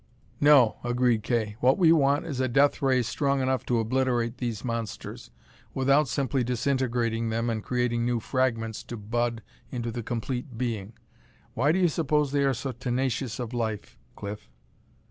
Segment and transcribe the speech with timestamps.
[0.39, 1.57] "No," agreed Kay.
[1.59, 5.29] "What we want is a death ray strong enough to obliterate these monsters,
[5.75, 10.93] without simply disintegrating them and creating new fragments to bud into the complete being.
[11.53, 14.49] Why do you suppose they are so tenacious of life, Cliff?"